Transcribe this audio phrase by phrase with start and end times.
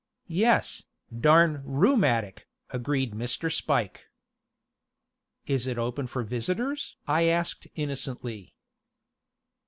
[0.25, 0.81] "Yes,
[1.15, 3.53] darn rheumatic," agreed Mr.
[3.53, 4.07] Spike.
[5.45, 8.55] "Is it open for visitors?" I asked innocently.